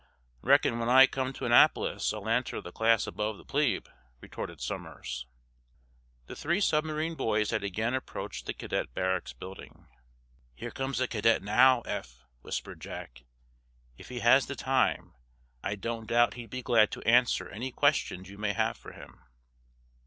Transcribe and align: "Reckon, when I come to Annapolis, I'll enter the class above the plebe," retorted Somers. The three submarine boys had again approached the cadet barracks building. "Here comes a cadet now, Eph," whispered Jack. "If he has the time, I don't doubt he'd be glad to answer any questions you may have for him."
"Reckon, 0.41 0.79
when 0.79 0.89
I 0.89 1.05
come 1.05 1.31
to 1.33 1.45
Annapolis, 1.45 2.11
I'll 2.11 2.27
enter 2.27 2.59
the 2.59 2.71
class 2.71 3.05
above 3.05 3.37
the 3.37 3.45
plebe," 3.45 3.85
retorted 4.19 4.59
Somers. 4.59 5.27
The 6.25 6.35
three 6.35 6.59
submarine 6.59 7.13
boys 7.13 7.51
had 7.51 7.63
again 7.63 7.93
approached 7.93 8.47
the 8.47 8.55
cadet 8.55 8.95
barracks 8.95 9.31
building. 9.31 9.87
"Here 10.55 10.71
comes 10.71 10.99
a 11.01 11.07
cadet 11.07 11.43
now, 11.43 11.81
Eph," 11.81 12.23
whispered 12.41 12.81
Jack. 12.81 13.25
"If 13.95 14.09
he 14.09 14.21
has 14.21 14.47
the 14.47 14.55
time, 14.55 15.13
I 15.61 15.75
don't 15.75 16.07
doubt 16.07 16.33
he'd 16.33 16.49
be 16.49 16.63
glad 16.63 16.89
to 16.93 17.03
answer 17.07 17.47
any 17.49 17.71
questions 17.71 18.27
you 18.27 18.39
may 18.39 18.53
have 18.53 18.77
for 18.77 18.93
him." 18.93 19.21